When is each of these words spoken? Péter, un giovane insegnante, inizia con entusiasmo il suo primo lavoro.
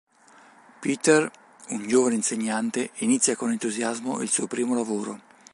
Péter, 0.81 1.29
un 1.69 1.87
giovane 1.87 2.15
insegnante, 2.15 2.89
inizia 3.01 3.35
con 3.35 3.51
entusiasmo 3.51 4.19
il 4.23 4.29
suo 4.29 4.47
primo 4.47 4.73
lavoro. 4.73 5.21